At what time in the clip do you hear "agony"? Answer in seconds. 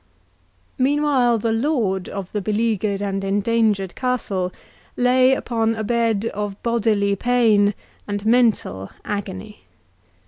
9.05-9.61